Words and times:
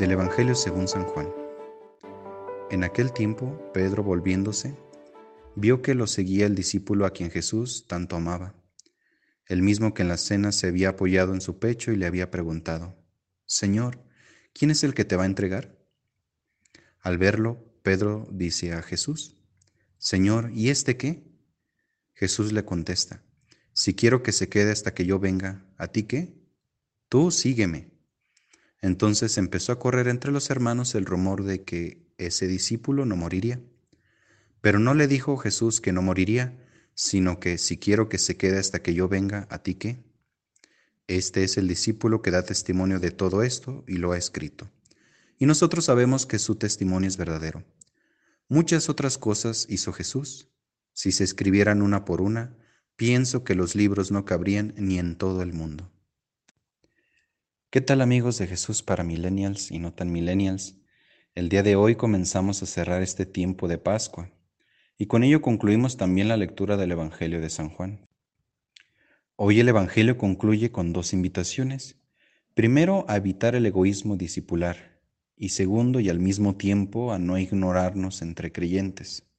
Del 0.00 0.12
Evangelio 0.12 0.54
según 0.54 0.88
San 0.88 1.04
Juan. 1.04 1.28
En 2.70 2.84
aquel 2.84 3.12
tiempo, 3.12 3.70
Pedro, 3.74 4.02
volviéndose, 4.02 4.74
vio 5.56 5.82
que 5.82 5.94
lo 5.94 6.06
seguía 6.06 6.46
el 6.46 6.54
discípulo 6.54 7.04
a 7.04 7.10
quien 7.10 7.30
Jesús 7.30 7.84
tanto 7.86 8.16
amaba, 8.16 8.54
el 9.44 9.60
mismo 9.60 9.92
que 9.92 10.00
en 10.00 10.08
la 10.08 10.16
cena 10.16 10.52
se 10.52 10.68
había 10.68 10.88
apoyado 10.88 11.34
en 11.34 11.42
su 11.42 11.58
pecho 11.58 11.92
y 11.92 11.96
le 11.96 12.06
había 12.06 12.30
preguntado, 12.30 12.96
Señor, 13.44 14.02
¿quién 14.54 14.70
es 14.70 14.84
el 14.84 14.94
que 14.94 15.04
te 15.04 15.16
va 15.16 15.24
a 15.24 15.26
entregar? 15.26 15.78
Al 17.00 17.18
verlo, 17.18 17.70
Pedro 17.82 18.26
dice 18.32 18.72
a 18.72 18.80
Jesús, 18.80 19.36
Señor, 19.98 20.50
¿y 20.54 20.70
este 20.70 20.96
qué? 20.96 21.30
Jesús 22.14 22.54
le 22.54 22.64
contesta, 22.64 23.22
Si 23.74 23.94
quiero 23.94 24.22
que 24.22 24.32
se 24.32 24.48
quede 24.48 24.72
hasta 24.72 24.94
que 24.94 25.04
yo 25.04 25.18
venga, 25.18 25.70
¿a 25.76 25.88
ti 25.88 26.04
qué? 26.04 26.40
Tú 27.10 27.30
sígueme. 27.30 27.89
Entonces 28.82 29.36
empezó 29.38 29.72
a 29.72 29.78
correr 29.78 30.08
entre 30.08 30.32
los 30.32 30.50
hermanos 30.50 30.94
el 30.94 31.04
rumor 31.04 31.44
de 31.44 31.62
que 31.64 32.06
ese 32.18 32.46
discípulo 32.46 33.04
no 33.04 33.16
moriría. 33.16 33.60
Pero 34.60 34.78
no 34.78 34.94
le 34.94 35.06
dijo 35.06 35.36
Jesús 35.36 35.80
que 35.80 35.92
no 35.92 36.02
moriría, 36.02 36.56
sino 36.94 37.40
que 37.40 37.58
si 37.58 37.78
quiero 37.78 38.08
que 38.08 38.18
se 38.18 38.36
quede 38.36 38.58
hasta 38.58 38.82
que 38.82 38.94
yo 38.94 39.08
venga, 39.08 39.46
¿a 39.50 39.62
ti 39.62 39.74
qué? 39.74 40.02
Este 41.06 41.44
es 41.44 41.56
el 41.56 41.66
discípulo 41.66 42.22
que 42.22 42.30
da 42.30 42.44
testimonio 42.44 43.00
de 43.00 43.10
todo 43.10 43.42
esto 43.42 43.84
y 43.88 43.96
lo 43.96 44.12
ha 44.12 44.18
escrito. 44.18 44.70
Y 45.38 45.46
nosotros 45.46 45.86
sabemos 45.86 46.26
que 46.26 46.38
su 46.38 46.56
testimonio 46.56 47.08
es 47.08 47.16
verdadero. 47.16 47.64
Muchas 48.48 48.88
otras 48.88 49.16
cosas 49.16 49.66
hizo 49.68 49.92
Jesús. 49.92 50.48
Si 50.92 51.12
se 51.12 51.24
escribieran 51.24 51.82
una 51.82 52.04
por 52.04 52.20
una, 52.20 52.56
pienso 52.96 53.44
que 53.44 53.54
los 53.54 53.74
libros 53.74 54.10
no 54.10 54.24
cabrían 54.24 54.74
ni 54.76 54.98
en 54.98 55.16
todo 55.16 55.42
el 55.42 55.52
mundo. 55.52 55.90
¿Qué 57.72 57.80
tal 57.80 58.00
amigos 58.00 58.36
de 58.38 58.48
Jesús 58.48 58.82
para 58.82 59.04
millennials 59.04 59.70
y 59.70 59.78
no 59.78 59.92
tan 59.92 60.10
millennials? 60.10 60.74
El 61.36 61.48
día 61.48 61.62
de 61.62 61.76
hoy 61.76 61.94
comenzamos 61.94 62.60
a 62.64 62.66
cerrar 62.66 63.00
este 63.00 63.26
tiempo 63.26 63.68
de 63.68 63.78
Pascua 63.78 64.28
y 64.98 65.06
con 65.06 65.22
ello 65.22 65.40
concluimos 65.40 65.96
también 65.96 66.26
la 66.26 66.36
lectura 66.36 66.76
del 66.76 66.90
Evangelio 66.90 67.40
de 67.40 67.48
San 67.48 67.68
Juan. 67.68 68.08
Hoy 69.36 69.60
el 69.60 69.68
Evangelio 69.68 70.18
concluye 70.18 70.72
con 70.72 70.92
dos 70.92 71.12
invitaciones. 71.12 71.96
Primero, 72.54 73.04
a 73.06 73.16
evitar 73.16 73.54
el 73.54 73.64
egoísmo 73.64 74.16
discipular 74.16 74.98
y 75.36 75.50
segundo, 75.50 76.00
y 76.00 76.08
al 76.08 76.18
mismo 76.18 76.56
tiempo, 76.56 77.12
a 77.12 77.20
no 77.20 77.38
ignorarnos 77.38 78.20
entre 78.20 78.50
creyentes. 78.50 79.29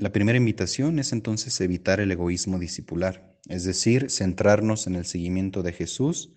La 0.00 0.12
primera 0.12 0.38
invitación 0.38 1.00
es 1.00 1.12
entonces 1.12 1.60
evitar 1.60 1.98
el 1.98 2.12
egoísmo 2.12 2.60
discipular, 2.60 3.36
es 3.48 3.64
decir, 3.64 4.12
centrarnos 4.12 4.86
en 4.86 4.94
el 4.94 5.04
seguimiento 5.04 5.64
de 5.64 5.72
Jesús 5.72 6.32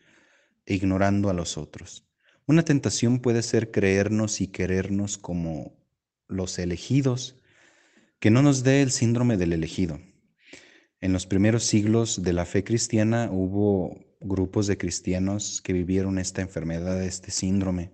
e 0.65 0.73
ignorando 0.73 1.29
a 1.29 1.33
los 1.33 1.59
otros. 1.59 2.07
Una 2.47 2.63
tentación 2.65 3.19
puede 3.19 3.43
ser 3.43 3.69
creernos 3.69 4.41
y 4.41 4.47
querernos 4.47 5.19
como 5.19 5.77
los 6.27 6.57
elegidos, 6.57 7.39
que 8.19 8.31
no 8.31 8.41
nos 8.41 8.63
dé 8.63 8.81
el 8.81 8.89
síndrome 8.89 9.37
del 9.37 9.53
elegido. 9.53 10.01
En 10.99 11.13
los 11.13 11.27
primeros 11.27 11.63
siglos 11.63 12.23
de 12.23 12.33
la 12.33 12.45
fe 12.45 12.63
cristiana 12.63 13.29
hubo 13.31 13.95
grupos 14.21 14.65
de 14.65 14.79
cristianos 14.79 15.61
que 15.61 15.73
vivieron 15.73 16.17
esta 16.17 16.41
enfermedad, 16.41 17.03
este 17.03 17.29
síndrome. 17.29 17.91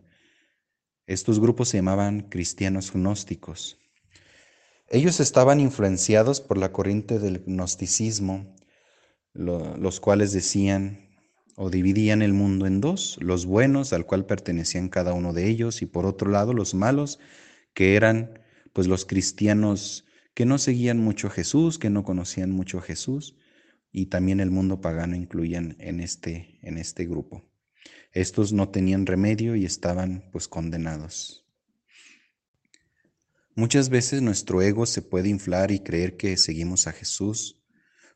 Estos 1.07 1.41
grupos 1.41 1.67
se 1.67 1.79
llamaban 1.79 2.21
cristianos 2.29 2.93
gnósticos. 2.93 3.77
Ellos 4.89 5.19
estaban 5.19 5.59
influenciados 5.59 6.39
por 6.39 6.57
la 6.57 6.71
corriente 6.71 7.19
del 7.19 7.43
gnosticismo, 7.45 8.55
los 9.33 9.99
cuales 9.99 10.31
decían 10.31 11.09
o 11.57 11.69
dividían 11.69 12.21
el 12.21 12.33
mundo 12.33 12.67
en 12.67 12.79
dos, 12.79 13.17
los 13.19 13.45
buenos 13.45 13.91
al 13.91 14.05
cual 14.05 14.25
pertenecían 14.25 14.87
cada 14.87 15.13
uno 15.13 15.33
de 15.33 15.49
ellos 15.49 15.81
y 15.81 15.87
por 15.87 16.05
otro 16.05 16.31
lado 16.31 16.53
los 16.53 16.73
malos 16.73 17.19
que 17.73 17.95
eran 17.95 18.39
pues 18.73 18.87
los 18.87 19.05
cristianos 19.05 20.05
que 20.33 20.45
no 20.45 20.57
seguían 20.57 20.99
mucho 20.99 21.29
Jesús, 21.29 21.79
que 21.79 21.89
no 21.89 22.03
conocían 22.03 22.51
mucho 22.51 22.79
Jesús 22.79 23.35
y 23.91 24.05
también 24.05 24.39
el 24.39 24.51
mundo 24.51 24.81
pagano 24.81 25.15
incluían 25.15 25.75
en 25.79 25.99
este 25.99 26.59
en 26.61 26.77
este 26.77 27.05
grupo. 27.05 27.43
Estos 28.13 28.53
no 28.53 28.69
tenían 28.69 29.05
remedio 29.05 29.55
y 29.55 29.65
estaban 29.65 30.29
pues 30.31 30.47
condenados. 30.47 31.46
Muchas 33.57 33.89
veces 33.89 34.21
nuestro 34.21 34.61
ego 34.61 34.85
se 34.85 35.01
puede 35.01 35.29
inflar 35.29 35.71
y 35.71 35.79
creer 35.79 36.15
que 36.15 36.37
seguimos 36.37 36.85
a 36.85 36.91
Jesús 36.91 37.59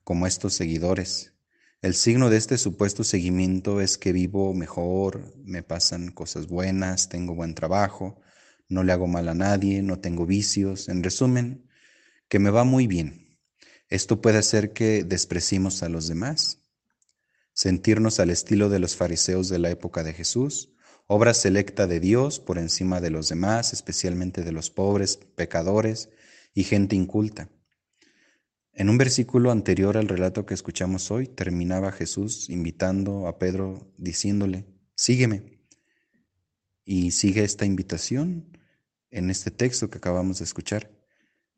como 0.04 0.28
estos 0.28 0.54
seguidores. 0.54 1.34
El 1.82 1.96
signo 1.96 2.30
de 2.30 2.38
este 2.38 2.60
supuesto 2.60 3.04
seguimiento 3.04 3.82
es 3.82 3.98
que 3.98 4.12
vivo 4.12 4.54
mejor, 4.54 5.34
me 5.44 5.64
pasan 5.64 6.12
cosas 6.12 6.46
buenas, 6.46 7.10
tengo 7.10 7.34
buen 7.34 7.56
trabajo, 7.56 8.22
no 8.70 8.84
le 8.84 8.94
hago 8.94 9.08
mal 9.08 9.28
a 9.30 9.34
nadie, 9.34 9.82
no 9.82 9.98
tengo 9.98 10.28
vicios, 10.28 10.90
en 10.90 11.02
resumen, 11.02 11.68
que 12.30 12.38
me 12.38 12.52
va 12.52 12.64
muy 12.64 12.86
bien. 12.86 13.40
Esto 13.90 14.22
puede 14.22 14.38
hacer 14.38 14.74
que 14.74 15.04
despreciemos 15.04 15.82
a 15.82 15.90
los 15.90 16.08
demás, 16.08 16.60
sentirnos 17.54 18.20
al 18.20 18.30
estilo 18.30 18.70
de 18.70 18.78
los 18.78 18.96
fariseos 18.96 19.50
de 19.50 19.58
la 19.58 19.72
época 19.72 20.04
de 20.04 20.14
Jesús, 20.14 20.72
obra 21.14 21.34
selecta 21.34 21.88
de 21.88 22.00
Dios 22.00 22.40
por 22.40 22.58
encima 22.58 23.02
de 23.02 23.10
los 23.10 23.28
demás, 23.28 23.74
especialmente 23.74 24.44
de 24.44 24.54
los 24.54 24.70
pobres, 24.70 25.18
pecadores 25.18 26.08
y 26.54 26.64
gente 26.64 26.96
inculta. 26.96 27.50
En 28.72 28.90
un 28.90 28.98
versículo 28.98 29.52
anterior 29.52 29.98
al 29.98 30.08
relato 30.08 30.46
que 30.46 30.54
escuchamos 30.54 31.12
hoy, 31.12 31.28
terminaba 31.28 31.92
Jesús 31.92 32.50
invitando 32.50 33.28
a 33.28 33.40
Pedro 33.40 33.92
diciéndole, 33.98 34.64
sígueme. 34.96 35.60
Y 36.86 37.12
sigue 37.12 37.44
esta 37.44 37.66
invitación 37.66 38.58
en 39.10 39.30
este 39.30 39.52
texto 39.52 39.90
que 39.90 39.98
acabamos 39.98 40.40
de 40.40 40.46
escuchar. 40.46 40.92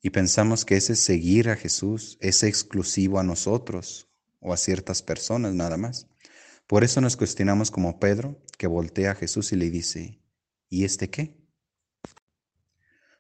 Y 0.02 0.10
pensamos 0.10 0.66
que 0.66 0.78
ese 0.78 0.96
seguir 0.96 1.50
a 1.50 1.58
Jesús 1.58 2.18
es 2.22 2.42
exclusivo 2.42 3.20
a 3.20 3.24
nosotros 3.24 4.10
o 4.40 4.52
a 4.52 4.58
ciertas 4.58 5.04
personas 5.04 5.54
nada 5.54 5.78
más. 5.78 6.08
Por 6.66 6.84
eso 6.84 7.02
nos 7.02 7.18
cuestionamos 7.18 7.70
como 7.70 8.00
Pedro, 8.00 8.42
que 8.58 8.68
voltea 8.68 9.12
a 9.12 9.16
Jesús 9.16 9.52
y 9.52 9.56
le 9.56 9.70
dice, 9.70 10.20
¿y 10.70 10.84
este 10.84 11.10
qué? 11.10 11.38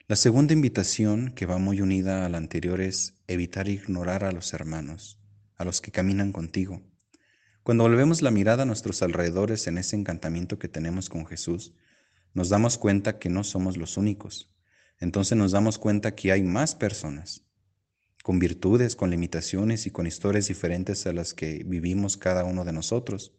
La 0.08 0.16
segunda 0.16 0.54
invitación, 0.54 1.34
que 1.34 1.46
va 1.46 1.58
muy 1.58 1.82
unida 1.82 2.26
a 2.26 2.30
la 2.30 2.38
anterior, 2.38 2.82
es 2.82 3.16
evitar 3.28 3.70
ignorar 3.70 4.26
a 4.26 4.32
los 4.32 4.54
hermanos, 4.54 5.20
a 5.56 5.64
los 5.64 5.80
que 5.80 5.92
caminan 5.92 6.32
contigo. 6.32 6.82
Cuando 7.64 7.86
volvemos 7.86 8.22
la 8.22 8.30
mirada 8.30 8.64
a 8.64 8.66
nuestros 8.66 9.02
alrededores 9.02 9.68
en 9.68 9.78
ese 9.78 9.96
encantamiento 9.96 10.60
que 10.60 10.68
tenemos 10.68 11.10
con 11.10 11.26
Jesús, 11.26 11.74
nos 12.34 12.50
damos 12.50 12.78
cuenta 12.78 13.20
que 13.20 13.30
no 13.30 13.46
somos 13.46 13.78
los 13.78 13.96
únicos. 13.96 14.52
Entonces 15.00 15.38
nos 15.38 15.54
damos 15.54 15.80
cuenta 15.80 16.16
que 16.16 16.32
hay 16.32 16.44
más 16.44 16.76
personas, 16.76 17.46
con 18.24 18.40
virtudes, 18.40 18.96
con 18.96 19.10
limitaciones 19.10 19.88
y 19.88 19.92
con 19.92 20.08
historias 20.08 20.48
diferentes 20.48 21.08
a 21.08 21.14
las 21.14 21.34
que 21.34 21.64
vivimos 21.64 22.18
cada 22.18 22.44
uno 22.44 22.66
de 22.66 22.74
nosotros. 22.74 23.34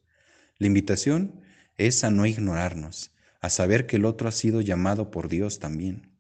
La 0.59 0.66
invitación 0.66 1.43
es 1.76 2.04
a 2.04 2.10
no 2.10 2.26
ignorarnos, 2.26 3.12
a 3.40 3.50
saber 3.50 3.86
que 3.86 3.96
el 3.96 4.04
otro 4.04 4.28
ha 4.28 4.32
sido 4.32 4.60
llamado 4.60 5.10
por 5.10 5.28
Dios 5.28 5.58
también, 5.58 6.10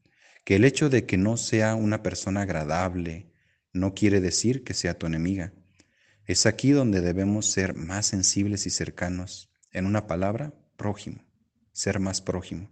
que 0.44 0.56
el 0.56 0.64
hecho 0.64 0.90
de 0.90 1.06
que 1.06 1.16
no 1.16 1.36
sea 1.36 1.74
una 1.74 2.02
persona 2.02 2.42
agradable 2.42 3.30
no 3.72 3.94
quiere 3.94 4.20
decir 4.20 4.62
que 4.62 4.74
sea 4.74 4.98
tu 4.98 5.06
enemiga. 5.06 5.52
Es 6.26 6.46
aquí 6.46 6.70
donde 6.70 7.00
debemos 7.00 7.46
ser 7.46 7.74
más 7.74 8.06
sensibles 8.06 8.66
y 8.66 8.70
cercanos, 8.70 9.50
en 9.72 9.86
una 9.86 10.06
palabra, 10.06 10.54
prójimo, 10.76 11.24
ser 11.72 11.98
más 11.98 12.20
prójimo. 12.20 12.70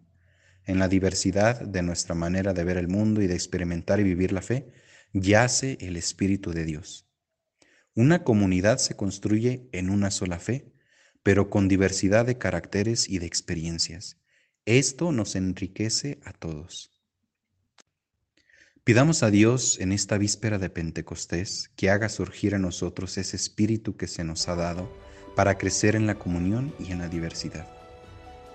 En 0.64 0.78
la 0.78 0.88
diversidad 0.88 1.60
de 1.60 1.82
nuestra 1.82 2.14
manera 2.14 2.52
de 2.52 2.64
ver 2.64 2.76
el 2.76 2.88
mundo 2.88 3.20
y 3.20 3.26
de 3.26 3.34
experimentar 3.34 4.00
y 4.00 4.04
vivir 4.04 4.32
la 4.32 4.42
fe, 4.42 4.72
yace 5.12 5.76
el 5.80 5.96
Espíritu 5.96 6.52
de 6.52 6.64
Dios. 6.64 7.08
Una 7.94 8.22
comunidad 8.22 8.78
se 8.78 8.96
construye 8.96 9.68
en 9.72 9.90
una 9.90 10.10
sola 10.10 10.38
fe, 10.38 10.71
pero 11.22 11.50
con 11.50 11.68
diversidad 11.68 12.26
de 12.26 12.38
caracteres 12.38 13.08
y 13.08 13.18
de 13.18 13.26
experiencias. 13.26 14.16
Esto 14.64 15.12
nos 15.12 15.36
enriquece 15.36 16.20
a 16.24 16.32
todos. 16.32 16.90
Pidamos 18.84 19.22
a 19.22 19.30
Dios 19.30 19.78
en 19.78 19.92
esta 19.92 20.18
víspera 20.18 20.58
de 20.58 20.68
Pentecostés 20.68 21.70
que 21.76 21.90
haga 21.90 22.08
surgir 22.08 22.54
en 22.54 22.62
nosotros 22.62 23.16
ese 23.16 23.36
espíritu 23.36 23.96
que 23.96 24.08
se 24.08 24.24
nos 24.24 24.48
ha 24.48 24.56
dado 24.56 24.92
para 25.36 25.56
crecer 25.56 25.94
en 25.94 26.06
la 26.06 26.18
comunión 26.18 26.74
y 26.80 26.90
en 26.90 26.98
la 26.98 27.08
diversidad. 27.08 27.68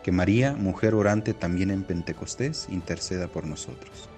Que 0.03 0.11
María, 0.11 0.53
mujer 0.53 0.95
orante 0.95 1.33
también 1.33 1.71
en 1.71 1.83
Pentecostés, 1.83 2.67
interceda 2.69 3.27
por 3.27 3.45
nosotros. 3.45 4.09